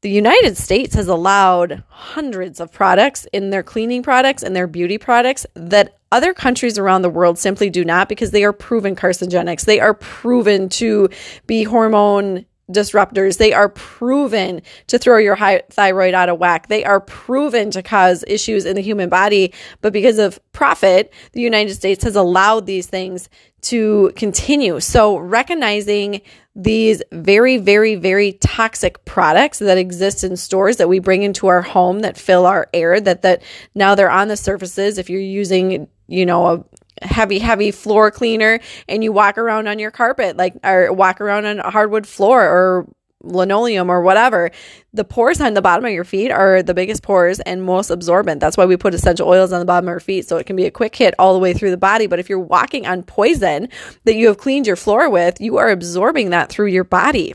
the 0.00 0.10
United 0.10 0.56
States 0.56 0.94
has 0.94 1.08
allowed 1.08 1.82
hundreds 1.88 2.60
of 2.60 2.72
products 2.72 3.26
in 3.32 3.50
their 3.50 3.64
cleaning 3.64 4.02
products 4.02 4.42
and 4.42 4.54
their 4.54 4.68
beauty 4.68 4.96
products 4.96 5.44
that 5.54 5.98
other 6.12 6.32
countries 6.32 6.78
around 6.78 7.02
the 7.02 7.10
world 7.10 7.38
simply 7.38 7.68
do 7.68 7.84
not 7.84 8.08
because 8.08 8.30
they 8.30 8.44
are 8.44 8.52
proven 8.52 8.94
carcinogenics. 8.94 9.64
They 9.64 9.80
are 9.80 9.94
proven 9.94 10.68
to 10.70 11.08
be 11.46 11.64
hormone 11.64 12.46
disruptors. 12.70 13.38
They 13.38 13.52
are 13.52 13.68
proven 13.68 14.62
to 14.88 14.98
throw 14.98 15.18
your 15.18 15.36
thyroid 15.70 16.14
out 16.14 16.28
of 16.28 16.38
whack. 16.38 16.68
They 16.68 16.84
are 16.84 17.00
proven 17.00 17.70
to 17.72 17.82
cause 17.82 18.24
issues 18.26 18.64
in 18.64 18.76
the 18.76 18.82
human 18.82 19.08
body. 19.08 19.54
But 19.80 19.92
because 19.92 20.18
of 20.18 20.38
profit, 20.52 21.12
the 21.32 21.40
United 21.40 21.74
States 21.74 22.04
has 22.04 22.16
allowed 22.16 22.66
these 22.66 22.86
things 22.86 23.28
to 23.60 24.12
continue. 24.16 24.80
So 24.80 25.16
recognizing 25.16 26.20
these 26.54 27.02
very, 27.12 27.56
very, 27.56 27.94
very 27.94 28.32
toxic 28.34 29.04
products 29.04 29.60
that 29.60 29.78
exist 29.78 30.24
in 30.24 30.36
stores 30.36 30.76
that 30.76 30.88
we 30.88 30.98
bring 30.98 31.22
into 31.22 31.46
our 31.46 31.62
home 31.62 32.00
that 32.00 32.16
fill 32.16 32.46
our 32.46 32.68
air, 32.72 33.00
that, 33.00 33.22
that 33.22 33.42
now 33.74 33.94
they're 33.94 34.10
on 34.10 34.28
the 34.28 34.36
surfaces. 34.36 34.98
If 34.98 35.08
you're 35.08 35.20
using, 35.20 35.88
you 36.06 36.26
know, 36.26 36.46
a 36.46 36.64
heavy, 37.02 37.38
heavy 37.38 37.70
floor 37.70 38.10
cleaner 38.10 38.60
and 38.88 39.02
you 39.02 39.12
walk 39.12 39.38
around 39.38 39.68
on 39.68 39.78
your 39.78 39.90
carpet, 39.90 40.36
like, 40.36 40.54
or 40.64 40.92
walk 40.92 41.20
around 41.20 41.46
on 41.46 41.58
a 41.60 41.70
hardwood 41.70 42.06
floor 42.06 42.42
or 42.42 42.86
linoleum 43.22 43.90
or 43.90 44.00
whatever, 44.00 44.50
the 44.92 45.04
pores 45.04 45.40
on 45.40 45.54
the 45.54 45.62
bottom 45.62 45.84
of 45.84 45.92
your 45.92 46.04
feet 46.04 46.30
are 46.30 46.62
the 46.62 46.74
biggest 46.74 47.02
pores 47.02 47.40
and 47.40 47.62
most 47.62 47.90
absorbent. 47.90 48.40
That's 48.40 48.56
why 48.56 48.64
we 48.64 48.76
put 48.76 48.94
essential 48.94 49.28
oils 49.28 49.52
on 49.52 49.58
the 49.58 49.66
bottom 49.66 49.88
of 49.88 49.92
our 49.92 50.00
feet 50.00 50.28
so 50.28 50.36
it 50.36 50.46
can 50.46 50.56
be 50.56 50.66
a 50.66 50.70
quick 50.70 50.94
hit 50.94 51.14
all 51.18 51.32
the 51.32 51.40
way 51.40 51.52
through 51.52 51.70
the 51.70 51.76
body. 51.76 52.06
But 52.06 52.18
if 52.18 52.28
you're 52.28 52.38
walking 52.38 52.86
on 52.86 53.02
poison 53.02 53.68
that 54.04 54.14
you 54.14 54.28
have 54.28 54.38
cleaned 54.38 54.66
your 54.66 54.76
floor 54.76 55.10
with, 55.10 55.40
you 55.40 55.56
are 55.58 55.70
absorbing 55.70 56.30
that 56.30 56.48
through 56.48 56.68
your 56.68 56.84
body 56.84 57.34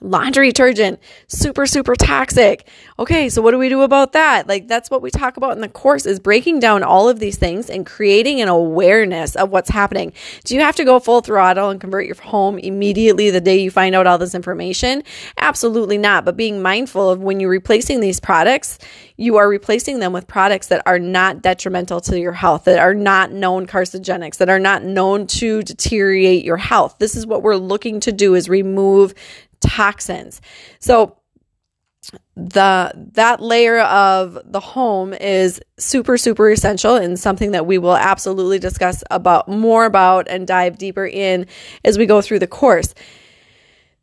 laundry 0.00 0.48
detergent 0.48 1.00
super 1.28 1.66
super 1.66 1.94
toxic. 1.94 2.68
Okay 2.98 3.28
so 3.28 3.42
what 3.42 3.50
do 3.50 3.58
we 3.58 3.68
do 3.68 3.82
about 3.82 4.12
that? 4.12 4.46
Like 4.48 4.68
that's 4.68 4.90
what 4.90 5.02
we 5.02 5.10
talk 5.10 5.36
about 5.36 5.52
in 5.52 5.60
the 5.60 5.68
course 5.68 6.06
is 6.06 6.20
breaking 6.20 6.60
down 6.60 6.82
all 6.82 7.08
of 7.08 7.18
these 7.18 7.36
things 7.36 7.68
and 7.70 7.84
creating 7.84 8.40
an 8.40 8.48
awareness 8.48 9.36
of 9.36 9.50
what's 9.50 9.70
happening. 9.70 10.12
Do 10.44 10.54
you 10.54 10.60
have 10.60 10.76
to 10.76 10.84
go 10.84 10.98
full 11.00 11.20
throttle 11.20 11.70
and 11.70 11.80
convert 11.80 12.06
your 12.06 12.16
home 12.16 12.58
immediately 12.58 13.30
the 13.30 13.40
day 13.40 13.58
you 13.58 13.70
find 13.70 13.94
out 13.94 14.06
all 14.06 14.18
this 14.18 14.34
information? 14.34 15.02
Absolutely 15.38 15.98
not 15.98 16.24
but 16.24 16.36
being 16.36 16.62
mindful 16.62 17.10
of 17.10 17.20
when 17.20 17.40
you're 17.40 17.50
replacing 17.50 18.00
these 18.00 18.20
products 18.20 18.78
you 19.16 19.36
are 19.36 19.48
replacing 19.48 19.98
them 19.98 20.12
with 20.12 20.26
products 20.26 20.66
that 20.68 20.82
are 20.86 20.98
not 20.98 21.40
detrimental 21.40 22.00
to 22.02 22.20
your 22.20 22.32
health 22.32 22.64
that 22.64 22.78
are 22.78 22.94
not 22.94 23.32
known 23.32 23.66
carcinogenics 23.66 24.36
that 24.36 24.48
are 24.48 24.58
not 24.58 24.82
known 24.84 25.26
to 25.26 25.62
deteriorate 25.62 26.44
your 26.44 26.58
health. 26.58 26.96
This 26.98 27.16
is 27.16 27.26
what 27.26 27.42
we're 27.42 27.56
looking 27.56 28.00
to 28.00 28.12
do 28.12 28.34
is 28.34 28.48
remove 28.48 29.14
toxins. 29.60 30.40
So 30.78 31.16
the 32.36 32.92
that 33.14 33.40
layer 33.40 33.80
of 33.80 34.38
the 34.44 34.60
home 34.60 35.12
is 35.14 35.60
super 35.76 36.16
super 36.16 36.50
essential 36.50 36.94
and 36.94 37.18
something 37.18 37.50
that 37.50 37.66
we 37.66 37.78
will 37.78 37.96
absolutely 37.96 38.58
discuss 38.60 39.02
about 39.10 39.48
more 39.48 39.86
about 39.86 40.28
and 40.28 40.46
dive 40.46 40.78
deeper 40.78 41.06
in 41.06 41.46
as 41.84 41.98
we 41.98 42.06
go 42.06 42.20
through 42.20 42.38
the 42.38 42.46
course. 42.46 42.94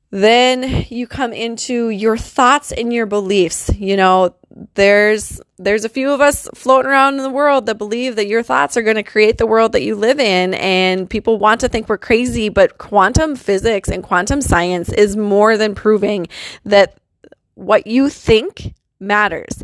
Then 0.10 0.86
you 0.90 1.08
come 1.08 1.34
into 1.34 1.90
your 1.90 2.18
thoughts 2.18 2.72
and 2.72 2.94
your 2.94 3.08
beliefs. 3.08 3.72
You 3.76 3.98
know, 3.98 4.36
there's 4.76 5.42
there's 5.58 5.84
a 5.84 5.90
few 5.90 6.12
of 6.12 6.22
us 6.22 6.48
floating 6.54 6.90
around 6.90 7.16
in 7.16 7.24
the 7.24 7.30
world 7.30 7.66
that 7.66 7.78
believe 7.78 8.16
that 8.16 8.28
your 8.28 8.44
thoughts 8.44 8.78
are 8.78 8.84
going 8.84 8.96
to 8.96 9.04
create 9.04 9.38
the 9.38 9.48
world 9.48 9.72
that 9.72 9.82
you 9.82 9.96
live 9.96 10.20
in 10.20 10.54
and 10.56 11.10
people 11.10 11.40
want 11.40 11.62
to 11.62 11.68
think 11.68 11.90
we're 11.90 11.98
crazy 11.98 12.50
but 12.50 12.78
quantum 12.78 13.36
physics 13.36 13.90
and 13.90 14.04
quantum 14.04 14.42
science 14.42 14.90
is 14.90 15.16
more 15.16 15.58
than 15.58 15.74
proving 15.74 16.28
that 16.66 16.98
what 17.56 17.88
you 17.88 18.10
think 18.10 18.74
matters 19.00 19.64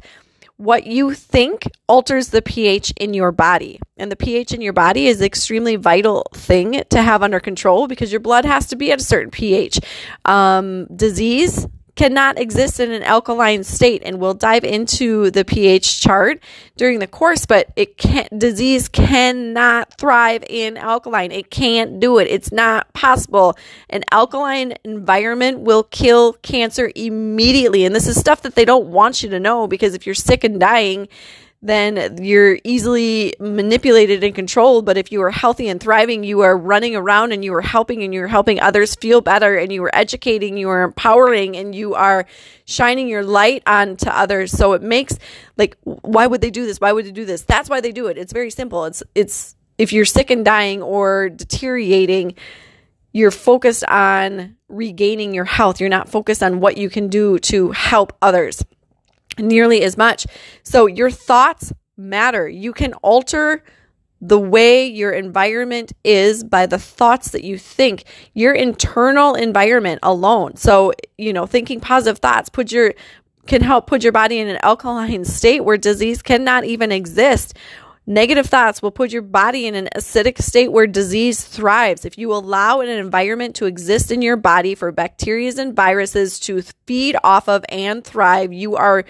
what 0.59 0.85
you 0.85 1.13
think 1.13 1.71
alters 1.87 2.29
the 2.29 2.41
pH 2.41 2.91
in 2.97 3.13
your 3.13 3.31
body. 3.31 3.79
And 3.95 4.11
the 4.11 4.17
pH 4.17 4.51
in 4.51 4.59
your 4.59 4.73
body 4.73 5.07
is 5.07 5.21
an 5.21 5.25
extremely 5.25 5.77
vital 5.77 6.27
thing 6.33 6.83
to 6.89 7.01
have 7.01 7.23
under 7.23 7.39
control 7.39 7.87
because 7.87 8.11
your 8.11 8.19
blood 8.19 8.43
has 8.43 8.67
to 8.67 8.75
be 8.75 8.91
at 8.91 8.99
a 8.99 9.03
certain 9.03 9.31
pH. 9.31 9.79
Um, 10.25 10.85
disease 10.93 11.65
cannot 11.99 12.39
exist 12.39 12.79
in 12.79 12.93
an 12.93 13.03
alkaline 13.03 13.61
state. 13.61 14.01
And 14.05 14.21
we'll 14.21 14.33
dive 14.33 14.63
into 14.63 15.29
the 15.31 15.43
pH 15.43 15.99
chart 15.99 16.39
during 16.77 16.99
the 16.99 17.07
course 17.07 17.45
but 17.45 17.67
it 17.75 17.97
can't 17.97 18.39
disease 18.39 18.87
cannot 18.87 19.93
thrive 19.95 20.45
in 20.47 20.77
alkaline. 20.77 21.33
It 21.33 21.51
can't 21.51 21.99
do 21.99 22.17
it. 22.17 22.29
It's 22.29 22.53
not 22.53 22.93
possible. 22.93 23.57
An 23.89 24.03
alkaline 24.13 24.75
environment 24.85 25.59
will 25.59 25.83
kill 25.83 26.33
cancer 26.41 26.89
immediately. 26.95 27.83
And 27.83 27.93
this 27.93 28.07
is 28.07 28.17
stuff 28.17 28.43
that 28.43 28.55
they 28.55 28.63
don't 28.63 28.87
want 28.87 29.21
you 29.21 29.29
to 29.31 29.39
know 29.39 29.67
because 29.67 29.93
if 29.93 30.05
you're 30.05 30.15
sick 30.15 30.45
and 30.45 30.57
dying 30.57 31.09
then 31.61 32.23
you're 32.23 32.57
easily 32.63 33.35
manipulated 33.39 34.23
and 34.23 34.33
controlled. 34.33 34.85
But 34.85 34.97
if 34.97 35.11
you 35.11 35.21
are 35.23 35.31
healthy 35.31 35.67
and 35.67 35.79
thriving, 35.79 36.23
you 36.23 36.39
are 36.41 36.57
running 36.57 36.95
around 36.95 37.33
and 37.33 37.43
you 37.43 37.53
are 37.53 37.61
helping 37.61 38.01
and 38.01 38.13
you're 38.13 38.27
helping 38.27 38.61
others 38.61 38.95
feel 38.95 39.19
better 39.19 39.57
and 39.57 39.71
you 39.71 39.83
are 39.83 39.93
educating, 39.93 40.57
you 40.57 40.69
are 40.69 40.83
empowering 40.83 41.57
and 41.57 41.75
you 41.75 41.95
are 41.95 42.25
shining 42.63 43.09
your 43.09 43.23
light 43.23 43.61
on 43.67 43.97
to 43.97 44.17
others. 44.17 44.51
So 44.51 44.71
it 44.71 44.81
makes 44.81 45.19
like, 45.57 45.75
why 45.83 46.27
would 46.27 46.39
they 46.39 46.51
do 46.51 46.65
this? 46.65 46.79
Why 46.79 46.93
would 46.93 47.05
they 47.05 47.11
do 47.11 47.25
this? 47.25 47.41
That's 47.41 47.69
why 47.69 47.81
they 47.81 47.91
do 47.91 48.07
it. 48.07 48.17
It's 48.17 48.31
very 48.31 48.51
simple. 48.51 48.85
It's, 48.85 49.03
it's, 49.13 49.55
if 49.77 49.91
you're 49.91 50.05
sick 50.05 50.29
and 50.29 50.45
dying 50.45 50.81
or 50.81 51.27
deteriorating, 51.27 52.35
you're 53.11 53.31
focused 53.31 53.83
on 53.85 54.55
regaining 54.69 55.33
your 55.33 55.45
health. 55.45 55.81
You're 55.81 55.89
not 55.89 56.07
focused 56.07 56.41
on 56.41 56.61
what 56.61 56.77
you 56.77 56.89
can 56.89 57.09
do 57.09 57.37
to 57.39 57.71
help 57.71 58.15
others 58.21 58.63
nearly 59.39 59.83
as 59.83 59.97
much. 59.97 60.27
So 60.63 60.85
your 60.85 61.11
thoughts 61.11 61.73
matter. 61.97 62.47
You 62.47 62.73
can 62.73 62.93
alter 62.95 63.63
the 64.21 64.39
way 64.39 64.85
your 64.85 65.11
environment 65.11 65.93
is 66.03 66.43
by 66.43 66.65
the 66.65 66.79
thoughts 66.79 67.31
that 67.31 67.43
you 67.43 67.57
think, 67.57 68.03
your 68.33 68.53
internal 68.53 69.33
environment 69.33 69.99
alone. 70.03 70.57
So, 70.57 70.93
you 71.17 71.31
know, 71.31 71.45
thinking 71.45 71.79
positive 71.79 72.19
thoughts 72.19 72.49
put 72.49 72.71
your 72.71 72.93
can 73.47 73.61
help 73.61 73.87
put 73.87 74.03
your 74.03 74.11
body 74.11 74.37
in 74.37 74.47
an 74.47 74.59
alkaline 74.61 75.25
state 75.25 75.61
where 75.61 75.77
disease 75.77 76.21
cannot 76.21 76.65
even 76.65 76.91
exist 76.91 77.55
Negative 78.09 78.47
thoughts 78.47 78.81
will 78.81 78.89
put 78.89 79.11
your 79.11 79.21
body 79.21 79.67
in 79.67 79.75
an 79.75 79.87
acidic 79.95 80.41
state 80.41 80.71
where 80.71 80.87
disease 80.87 81.43
thrives. 81.43 82.05
If 82.05 82.17
you 82.17 82.33
allow 82.33 82.81
an 82.81 82.89
environment 82.89 83.55
to 83.57 83.67
exist 83.67 84.11
in 84.11 84.23
your 84.23 84.35
body 84.35 84.73
for 84.73 84.91
bacteria 84.91 85.53
and 85.59 85.75
viruses 85.75 86.39
to 86.39 86.63
feed 86.87 87.15
off 87.23 87.47
of 87.47 87.63
and 87.69 88.03
thrive, 88.03 88.51
you 88.51 88.75
are 88.75 89.05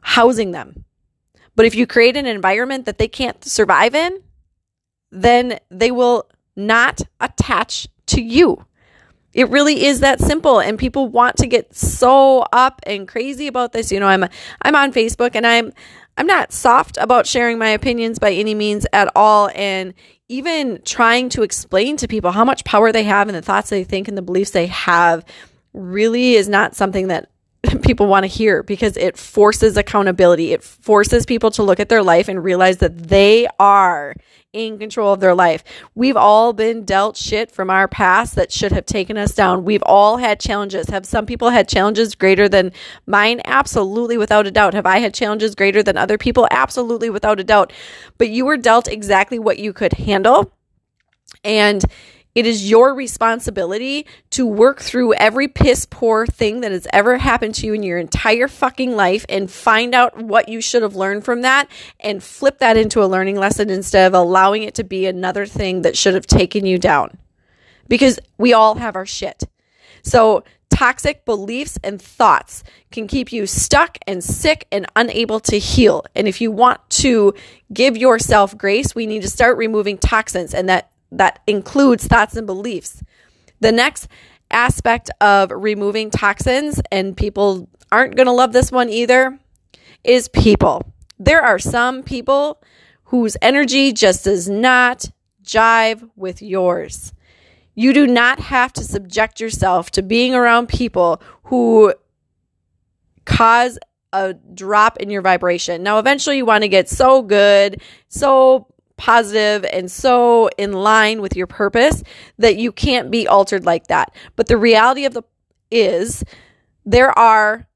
housing 0.00 0.52
them. 0.52 0.86
But 1.56 1.66
if 1.66 1.74
you 1.74 1.86
create 1.86 2.16
an 2.16 2.24
environment 2.24 2.86
that 2.86 2.96
they 2.96 3.06
can't 3.06 3.44
survive 3.44 3.94
in, 3.94 4.18
then 5.10 5.58
they 5.70 5.90
will 5.90 6.30
not 6.56 7.02
attach 7.20 7.86
to 8.06 8.22
you. 8.22 8.64
It 9.34 9.50
really 9.50 9.84
is 9.84 10.00
that 10.00 10.20
simple 10.20 10.60
and 10.60 10.78
people 10.78 11.08
want 11.08 11.36
to 11.38 11.46
get 11.46 11.74
so 11.74 12.46
up 12.52 12.80
and 12.86 13.06
crazy 13.06 13.48
about 13.48 13.72
this. 13.72 13.92
You 13.92 14.00
know, 14.00 14.06
I'm 14.06 14.24
I'm 14.62 14.76
on 14.76 14.92
Facebook 14.92 15.32
and 15.34 15.46
I'm 15.46 15.72
I'm 16.16 16.26
not 16.26 16.52
soft 16.52 16.96
about 16.98 17.26
sharing 17.26 17.58
my 17.58 17.70
opinions 17.70 18.18
by 18.18 18.32
any 18.32 18.54
means 18.54 18.86
at 18.92 19.10
all. 19.16 19.50
And 19.54 19.94
even 20.28 20.80
trying 20.84 21.28
to 21.30 21.42
explain 21.42 21.96
to 21.98 22.08
people 22.08 22.30
how 22.30 22.44
much 22.44 22.64
power 22.64 22.92
they 22.92 23.04
have 23.04 23.28
and 23.28 23.36
the 23.36 23.42
thoughts 23.42 23.70
they 23.70 23.84
think 23.84 24.08
and 24.08 24.16
the 24.16 24.22
beliefs 24.22 24.52
they 24.52 24.66
have 24.66 25.24
really 25.72 26.34
is 26.34 26.48
not 26.48 26.74
something 26.74 27.08
that 27.08 27.30
people 27.82 28.06
want 28.06 28.24
to 28.24 28.28
hear 28.28 28.62
because 28.62 28.96
it 28.96 29.16
forces 29.16 29.76
accountability. 29.76 30.52
It 30.52 30.62
forces 30.62 31.26
people 31.26 31.50
to 31.52 31.62
look 31.62 31.80
at 31.80 31.88
their 31.88 32.02
life 32.02 32.28
and 32.28 32.42
realize 32.42 32.78
that 32.78 32.96
they 32.96 33.46
are 33.58 34.14
in 34.54 34.78
control 34.78 35.12
of 35.12 35.20
their 35.20 35.34
life. 35.34 35.64
We've 35.94 36.16
all 36.16 36.52
been 36.52 36.84
dealt 36.84 37.16
shit 37.16 37.50
from 37.50 37.68
our 37.68 37.88
past 37.88 38.36
that 38.36 38.52
should 38.52 38.72
have 38.72 38.86
taken 38.86 39.18
us 39.18 39.34
down. 39.34 39.64
We've 39.64 39.82
all 39.82 40.16
had 40.18 40.40
challenges. 40.40 40.88
Have 40.88 41.04
some 41.04 41.26
people 41.26 41.50
had 41.50 41.68
challenges 41.68 42.14
greater 42.14 42.48
than 42.48 42.72
mine? 43.06 43.42
Absolutely, 43.44 44.16
without 44.16 44.46
a 44.46 44.50
doubt. 44.50 44.74
Have 44.74 44.86
I 44.86 44.98
had 44.98 45.12
challenges 45.12 45.54
greater 45.54 45.82
than 45.82 45.98
other 45.98 46.16
people? 46.16 46.46
Absolutely, 46.50 47.10
without 47.10 47.40
a 47.40 47.44
doubt. 47.44 47.72
But 48.16 48.30
you 48.30 48.46
were 48.46 48.56
dealt 48.56 48.88
exactly 48.88 49.38
what 49.38 49.58
you 49.58 49.72
could 49.72 49.94
handle. 49.94 50.52
And 51.42 51.84
it 52.34 52.46
is 52.46 52.68
your 52.68 52.94
responsibility 52.94 54.06
to 54.30 54.44
work 54.44 54.80
through 54.80 55.14
every 55.14 55.46
piss 55.46 55.86
poor 55.88 56.26
thing 56.26 56.60
that 56.62 56.72
has 56.72 56.86
ever 56.92 57.16
happened 57.18 57.54
to 57.56 57.66
you 57.66 57.74
in 57.74 57.82
your 57.82 57.98
entire 57.98 58.48
fucking 58.48 58.96
life 58.96 59.24
and 59.28 59.50
find 59.50 59.94
out 59.94 60.16
what 60.20 60.48
you 60.48 60.60
should 60.60 60.82
have 60.82 60.96
learned 60.96 61.24
from 61.24 61.42
that 61.42 61.68
and 62.00 62.22
flip 62.22 62.58
that 62.58 62.76
into 62.76 63.02
a 63.02 63.06
learning 63.06 63.36
lesson 63.36 63.70
instead 63.70 64.06
of 64.06 64.14
allowing 64.14 64.64
it 64.64 64.74
to 64.74 64.84
be 64.84 65.06
another 65.06 65.46
thing 65.46 65.82
that 65.82 65.96
should 65.96 66.14
have 66.14 66.26
taken 66.26 66.66
you 66.66 66.78
down. 66.78 67.18
Because 67.86 68.18
we 68.38 68.52
all 68.52 68.76
have 68.76 68.96
our 68.96 69.06
shit. 69.06 69.44
So, 70.02 70.42
toxic 70.70 71.24
beliefs 71.24 71.78
and 71.84 72.02
thoughts 72.02 72.64
can 72.90 73.06
keep 73.06 73.32
you 73.32 73.46
stuck 73.46 73.96
and 74.08 74.24
sick 74.24 74.66
and 74.72 74.86
unable 74.96 75.38
to 75.38 75.58
heal. 75.58 76.04
And 76.16 76.26
if 76.26 76.40
you 76.40 76.50
want 76.50 76.80
to 76.90 77.32
give 77.72 77.96
yourself 77.96 78.58
grace, 78.58 78.92
we 78.92 79.06
need 79.06 79.22
to 79.22 79.30
start 79.30 79.56
removing 79.56 79.98
toxins. 79.98 80.52
And 80.52 80.68
that 80.68 80.90
that 81.18 81.40
includes 81.46 82.06
thoughts 82.06 82.36
and 82.36 82.46
beliefs. 82.46 83.02
The 83.60 83.72
next 83.72 84.08
aspect 84.50 85.10
of 85.20 85.50
removing 85.50 86.10
toxins, 86.10 86.80
and 86.92 87.16
people 87.16 87.68
aren't 87.90 88.16
going 88.16 88.26
to 88.26 88.32
love 88.32 88.52
this 88.52 88.70
one 88.70 88.88
either, 88.88 89.38
is 90.02 90.28
people. 90.28 90.92
There 91.18 91.42
are 91.42 91.58
some 91.58 92.02
people 92.02 92.62
whose 93.04 93.36
energy 93.40 93.92
just 93.92 94.24
does 94.24 94.48
not 94.48 95.10
jive 95.44 96.08
with 96.16 96.42
yours. 96.42 97.12
You 97.74 97.92
do 97.92 98.06
not 98.06 98.38
have 98.40 98.72
to 98.74 98.84
subject 98.84 99.40
yourself 99.40 99.90
to 99.92 100.02
being 100.02 100.34
around 100.34 100.68
people 100.68 101.20
who 101.44 101.94
cause 103.24 103.78
a 104.12 104.34
drop 104.34 104.98
in 104.98 105.10
your 105.10 105.22
vibration. 105.22 105.82
Now, 105.82 105.98
eventually, 105.98 106.36
you 106.36 106.46
want 106.46 106.62
to 106.62 106.68
get 106.68 106.88
so 106.88 107.22
good, 107.22 107.82
so 108.08 108.68
positive 108.96 109.64
and 109.64 109.90
so 109.90 110.48
in 110.56 110.72
line 110.72 111.20
with 111.20 111.36
your 111.36 111.46
purpose 111.46 112.02
that 112.38 112.56
you 112.56 112.72
can't 112.72 113.10
be 113.10 113.26
altered 113.26 113.64
like 113.64 113.88
that. 113.88 114.14
But 114.36 114.46
the 114.46 114.56
reality 114.56 115.04
of 115.04 115.14
the 115.14 115.22
is 115.70 116.24
there 116.84 117.16
are 117.18 117.66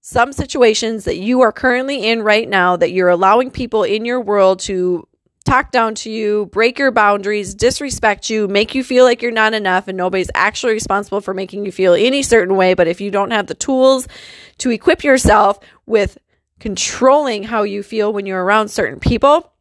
some 0.00 0.32
situations 0.32 1.04
that 1.04 1.16
you 1.16 1.40
are 1.40 1.52
currently 1.52 2.06
in 2.06 2.22
right 2.22 2.48
now 2.48 2.76
that 2.76 2.92
you're 2.92 3.08
allowing 3.08 3.50
people 3.50 3.82
in 3.82 4.04
your 4.04 4.20
world 4.20 4.60
to 4.60 5.08
talk 5.44 5.70
down 5.70 5.94
to 5.94 6.10
you, 6.10 6.46
break 6.52 6.78
your 6.78 6.90
boundaries, 6.90 7.54
disrespect 7.54 8.28
you, 8.28 8.46
make 8.48 8.74
you 8.74 8.84
feel 8.84 9.04
like 9.04 9.22
you're 9.22 9.32
not 9.32 9.54
enough, 9.54 9.88
and 9.88 9.96
nobody's 9.96 10.30
actually 10.34 10.74
responsible 10.74 11.20
for 11.20 11.32
making 11.32 11.64
you 11.64 11.72
feel 11.72 11.94
any 11.94 12.22
certain 12.22 12.56
way. 12.56 12.74
But 12.74 12.88
if 12.88 13.00
you 13.00 13.10
don't 13.10 13.30
have 13.30 13.46
the 13.46 13.54
tools 13.54 14.06
to 14.58 14.70
equip 14.70 15.04
yourself 15.04 15.58
with 15.86 16.18
controlling 16.58 17.44
how 17.44 17.62
you 17.62 17.82
feel 17.82 18.12
when 18.12 18.26
you're 18.26 18.44
around 18.44 18.68
certain 18.68 19.00
people, 19.00 19.52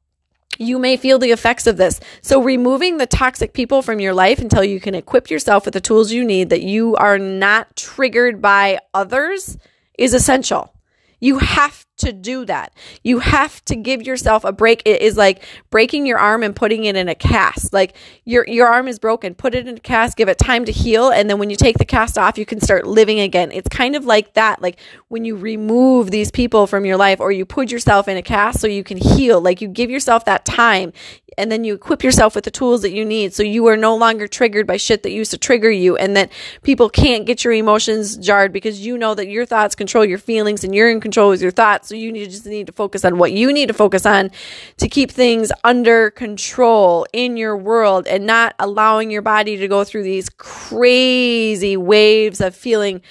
you 0.58 0.80
may 0.80 0.98
feel 0.98 1.20
the 1.20 1.32
effects 1.32 1.68
of 1.68 1.78
this. 1.78 2.00
So, 2.22 2.42
removing 2.42 2.98
the 2.98 3.06
toxic 3.06 3.54
people 3.54 3.82
from 3.82 4.00
your 4.00 4.14
life 4.14 4.40
until 4.40 4.64
you 4.64 4.80
can 4.80 4.96
equip 4.96 5.30
yourself 5.30 5.66
with 5.66 5.74
the 5.74 5.82
tools 5.82 6.12
you 6.12 6.24
need 6.24 6.50
that 6.50 6.62
you 6.62 6.96
are 6.96 7.20
not 7.20 7.76
triggered 7.76 8.42
by 8.42 8.80
others 8.94 9.58
is 9.98 10.14
essential. 10.14 10.74
You 11.20 11.40
have 11.40 11.86
to 11.98 12.12
do 12.12 12.46
that. 12.46 12.74
You 13.04 13.20
have 13.20 13.64
to 13.66 13.76
give 13.76 14.06
yourself 14.06 14.44
a 14.44 14.52
break. 14.52 14.82
It 14.86 15.02
is 15.02 15.18
like 15.18 15.44
breaking 15.70 16.06
your 16.06 16.18
arm 16.18 16.44
and 16.44 16.56
putting 16.56 16.86
it 16.86 16.96
in 16.96 17.08
a 17.08 17.16
cast. 17.16 17.74
Like 17.74 17.96
your 18.26 18.46
your 18.48 18.68
arm 18.68 18.88
is 18.88 19.00
broken, 19.00 19.36
put 19.36 19.56
it 19.56 19.68
in 19.68 19.78
a 19.78 19.80
cast, 19.80 20.18
give 20.18 20.30
it 20.30 20.38
time 20.38 20.66
to 20.66 20.72
heal, 20.72 21.10
and 21.10 21.30
then 21.30 21.40
when 21.40 21.50
you 21.50 21.56
take 21.56 21.78
the 21.78 21.86
cast 21.86 22.18
off, 22.18 22.38
you 22.38 22.46
can 22.46 22.60
start 22.60 22.86
living 22.86 23.20
again. 23.20 23.52
It's 23.52 23.70
kind 23.70 23.96
of 23.96 24.06
like 24.06 24.34
that. 24.34 24.62
Like 24.62 24.80
when 25.08 25.26
you 25.26 25.36
remove 25.36 26.12
these 26.12 26.32
people 26.32 26.68
from 26.68 26.86
your 26.86 26.98
life 26.98 27.20
or 27.20 27.32
you 27.32 27.46
put 27.46 27.72
yourself 27.72 28.08
in 28.08 28.18
a 28.18 28.22
cast 28.22 28.60
so 28.60 28.68
you 28.68 28.84
can 28.84 28.98
heal. 28.98 29.42
Like 29.42 29.62
you 29.62 29.68
give 29.68 29.90
yourself 29.90 30.26
that 30.26 30.46
time 30.46 30.92
and 31.38 31.52
then 31.52 31.64
you 31.64 31.74
equip 31.74 32.04
yourself 32.04 32.36
with 32.36 32.44
the 32.44 32.52
tools 32.52 32.82
that 32.82 32.92
you 32.92 33.04
need 33.04 33.34
so 33.34 33.44
you 33.44 33.66
are 33.68 33.78
no 33.78 33.96
longer 33.96 34.28
triggered 34.28 34.68
by 34.68 34.78
shit 34.78 35.04
that 35.04 35.12
used 35.12 35.32
to 35.32 35.38
trigger 35.38 35.70
you 35.70 35.96
and 35.98 36.16
that 36.16 36.32
people 36.64 36.90
can't 36.90 37.26
get 37.26 37.44
your 37.44 37.54
emotions 37.54 38.18
jarred 38.18 38.54
because 38.54 38.86
you 38.86 38.98
know 38.98 39.14
that 39.14 39.28
your 39.28 39.46
thoughts 39.46 39.76
control 39.76 40.06
your 40.06 40.18
feelings 40.18 40.64
and 40.64 40.74
you're 40.74 40.90
in 40.90 41.00
control 41.00 41.30
with 41.30 41.42
your 41.42 41.52
thoughts 41.52 41.85
so 41.86 41.96
you 41.96 42.12
need, 42.12 42.30
just 42.30 42.46
need 42.46 42.68
to 42.68 42.74
focus 42.74 43.06
on 43.06 43.18
what 43.18 43.32
you 43.32 43.52
need 43.54 43.68
to 43.68 43.74
focus 43.74 44.06
on 44.06 44.32
to 44.78 44.88
keep 44.88 45.12
things 45.12 45.52
under 45.64 46.12
control 46.12 47.06
in 47.14 47.38
your 47.38 47.56
world 47.56 48.08
and 48.08 48.26
not 48.26 48.56
allowing 48.60 49.12
your 49.12 49.22
body 49.22 49.58
to 49.58 49.68
go 49.68 49.84
through 49.84 50.04
these 50.04 50.30
crazy 50.30 51.78
waves 51.78 52.42
of 52.42 52.56
feeling 52.56 53.02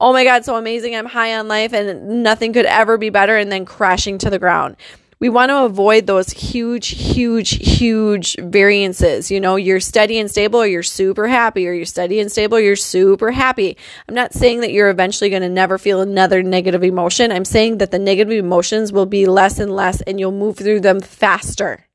oh 0.00 0.14
my 0.14 0.24
God, 0.24 0.44
so 0.44 0.56
amazing. 0.56 0.96
I'm 0.96 1.06
high 1.06 1.34
on 1.36 1.46
life 1.46 1.74
and 1.74 2.22
nothing 2.22 2.54
could 2.54 2.64
ever 2.64 2.96
be 2.96 3.10
better. 3.10 3.36
And 3.36 3.52
then 3.52 3.66
crashing 3.66 4.16
to 4.18 4.30
the 4.30 4.38
ground 4.38 4.76
we 5.20 5.28
want 5.28 5.50
to 5.50 5.64
avoid 5.64 6.06
those 6.06 6.30
huge, 6.30 6.88
huge, 6.88 7.50
huge 7.50 8.36
variances. 8.36 9.30
You 9.30 9.38
know, 9.38 9.56
you're 9.56 9.78
steady 9.78 10.18
and 10.18 10.30
stable, 10.30 10.62
or 10.62 10.66
you're 10.66 10.82
super 10.82 11.28
happy, 11.28 11.68
or 11.68 11.74
you're 11.74 11.84
steady 11.84 12.20
and 12.20 12.32
stable, 12.32 12.56
or 12.56 12.60
you're 12.60 12.74
super 12.74 13.30
happy. 13.30 13.76
I'm 14.08 14.14
not 14.14 14.32
saying 14.32 14.60
that 14.60 14.72
you're 14.72 14.88
eventually 14.88 15.28
going 15.28 15.42
to 15.42 15.50
never 15.50 15.76
feel 15.76 16.00
another 16.00 16.42
negative 16.42 16.82
emotion. 16.82 17.32
I'm 17.32 17.44
saying 17.44 17.78
that 17.78 17.90
the 17.90 17.98
negative 17.98 18.32
emotions 18.32 18.92
will 18.92 19.04
be 19.04 19.26
less 19.26 19.58
and 19.58 19.70
less, 19.70 20.00
and 20.00 20.18
you'll 20.18 20.32
move 20.32 20.56
through 20.56 20.80
them 20.80 21.00
faster. 21.00 21.86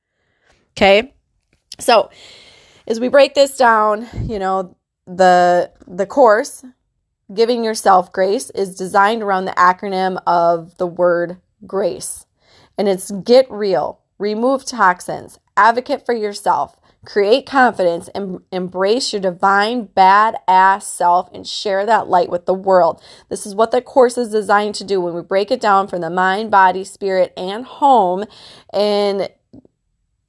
Okay. 0.77 1.15
So, 1.79 2.11
as 2.87 2.99
we 2.99 3.07
break 3.07 3.33
this 3.33 3.57
down, 3.57 4.07
you 4.27 4.37
know, 4.37 4.77
the 5.07 5.71
the 5.87 6.05
course 6.05 6.63
giving 7.33 7.63
yourself 7.63 8.13
grace 8.13 8.51
is 8.51 8.75
designed 8.75 9.23
around 9.23 9.45
the 9.45 9.51
acronym 9.51 10.21
of 10.27 10.77
the 10.77 10.85
word 10.85 11.37
grace 11.65 12.24
and 12.77 12.87
it's 12.87 13.11
get 13.11 13.49
real, 13.49 14.01
remove 14.17 14.65
toxins, 14.65 15.39
advocate 15.57 16.05
for 16.05 16.13
yourself, 16.13 16.77
create 17.05 17.45
confidence, 17.45 18.09
and 18.09 18.41
embrace 18.51 19.13
your 19.13 19.21
divine 19.21 19.87
badass 19.87 20.83
self 20.83 21.29
and 21.33 21.47
share 21.47 21.85
that 21.85 22.07
light 22.07 22.29
with 22.29 22.45
the 22.45 22.53
world. 22.53 23.01
This 23.29 23.45
is 23.45 23.55
what 23.55 23.71
the 23.71 23.81
course 23.81 24.17
is 24.17 24.29
designed 24.29 24.75
to 24.75 24.83
do 24.83 24.99
when 24.99 25.13
we 25.13 25.21
break 25.21 25.51
it 25.51 25.61
down 25.61 25.87
from 25.87 26.01
the 26.01 26.09
mind, 26.09 26.51
body, 26.51 26.83
spirit, 26.83 27.33
and 27.37 27.65
home 27.65 28.25
and 28.73 29.29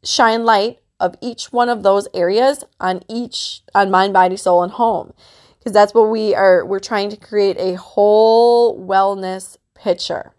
shine 0.05 0.45
light 0.45 0.79
of 1.01 1.15
each 1.21 1.53
one 1.53 1.69
of 1.69 1.83
those 1.83 2.09
areas 2.15 2.65
on 2.81 3.03
each 3.09 3.63
on 3.75 3.91
mind, 3.91 4.13
body, 4.13 4.37
soul, 4.37 4.63
and 4.63 4.73
home. 4.73 5.13
Because 5.59 5.73
that's 5.73 5.95
what 5.95 6.09
we 6.11 6.35
are 6.35 6.65
we're 6.65 6.79
trying 6.79 7.11
to 7.11 7.17
create 7.17 7.57
a 7.59 7.75
whole 7.77 8.79
wellness 8.87 9.57
picture. 9.75 10.33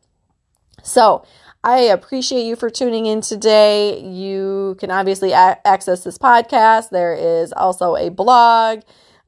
So 0.84 1.26
I 1.64 1.80
appreciate 1.80 2.44
you 2.44 2.56
for 2.56 2.70
tuning 2.70 3.06
in 3.06 3.22
today. 3.22 4.00
You 4.02 4.78
can 4.80 4.92
obviously 4.92 5.32
a- 5.32 5.60
access 5.66 6.04
this 6.04 6.18
podcast. 6.18 6.90
There 6.90 7.14
is 7.14 7.52
also 7.52 7.96
a 7.96 8.10
blog. 8.10 8.82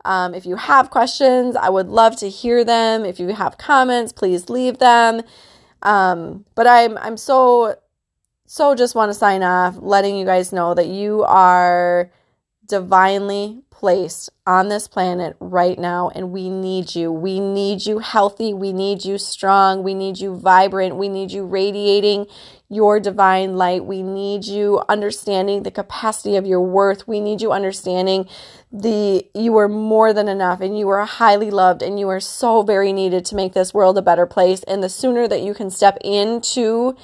Um, 0.05 0.33
if 0.33 0.45
you 0.45 0.55
have 0.55 0.89
questions, 0.89 1.55
I 1.55 1.69
would 1.69 1.87
love 1.87 2.15
to 2.17 2.29
hear 2.29 2.63
them. 2.63 3.03
If 3.03 3.19
you 3.19 3.29
have 3.29 3.57
comments, 3.57 4.13
please 4.13 4.49
leave 4.49 4.77
them. 4.77 5.21
Um, 5.81 6.45
but 6.55 6.67
I'm 6.67 6.97
I'm 6.97 7.17
so 7.17 7.75
so 8.45 8.73
just 8.75 8.95
want 8.95 9.09
to 9.09 9.13
sign 9.13 9.43
off, 9.43 9.77
letting 9.79 10.17
you 10.17 10.25
guys 10.25 10.51
know 10.51 10.73
that 10.73 10.87
you 10.87 11.23
are 11.23 12.11
divinely 12.65 13.63
placed 13.79 14.29
on 14.45 14.67
this 14.67 14.89
planet 14.89 15.37
right 15.39 15.79
now, 15.79 16.09
and 16.13 16.31
we 16.31 16.49
need 16.49 16.95
you. 16.95 17.09
We 17.09 17.39
need 17.39 17.85
you 17.85 17.99
healthy. 17.99 18.53
We 18.53 18.73
need 18.73 19.05
you 19.05 19.17
strong. 19.17 19.83
We 19.83 19.93
need 19.93 20.19
you 20.19 20.35
vibrant. 20.35 20.97
We 20.97 21.07
need 21.07 21.31
you 21.31 21.45
radiating 21.45 22.25
your 22.67 22.99
divine 22.99 23.55
light. 23.55 23.85
We 23.85 24.03
need 24.03 24.45
you 24.45 24.83
understanding 24.89 25.63
the 25.63 25.71
capacity 25.71 26.35
of 26.35 26.45
your 26.45 26.59
worth. 26.59 27.07
We 27.07 27.21
need 27.21 27.41
you 27.41 27.53
understanding 27.53 28.27
the 28.69 29.25
you 29.33 29.55
are 29.57 29.69
more 29.69 30.11
than 30.11 30.27
enough 30.27 30.59
and 30.59 30.77
you 30.77 30.89
are 30.89 31.05
highly 31.05 31.49
loved 31.49 31.81
and 31.81 31.97
you 31.97 32.09
are 32.09 32.19
so 32.19 32.61
very 32.61 32.91
needed 32.91 33.23
to 33.25 33.35
make 33.35 33.53
this 33.53 33.73
world 33.73 33.97
a 33.97 34.01
better 34.01 34.25
place. 34.25 34.61
And 34.63 34.83
the 34.83 34.89
sooner 34.89 35.25
that 35.25 35.41
you 35.41 35.53
can 35.53 35.69
step 35.69 35.97
into 36.03 36.97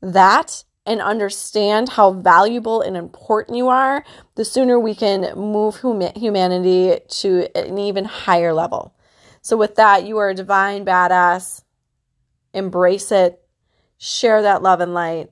that 0.00 0.62
and 0.90 1.00
understand 1.00 1.88
how 1.90 2.10
valuable 2.10 2.80
and 2.80 2.96
important 2.96 3.56
you 3.56 3.68
are, 3.68 4.04
the 4.34 4.44
sooner 4.44 4.76
we 4.76 4.92
can 4.92 5.38
move 5.38 5.76
hum- 5.76 6.02
humanity 6.16 6.98
to 7.08 7.46
an 7.54 7.78
even 7.78 8.04
higher 8.04 8.52
level. 8.52 8.92
So, 9.40 9.56
with 9.56 9.76
that, 9.76 10.04
you 10.04 10.18
are 10.18 10.30
a 10.30 10.34
divine 10.34 10.84
badass. 10.84 11.62
Embrace 12.52 13.12
it, 13.12 13.40
share 13.98 14.42
that 14.42 14.64
love 14.64 14.80
and 14.80 14.92
light, 14.92 15.30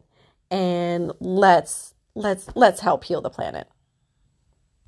and 0.48 1.10
let's 1.18 1.92
let's 2.14 2.48
let's 2.54 2.78
help 2.78 3.02
heal 3.02 3.20
the 3.20 3.28
planet. 3.28 3.66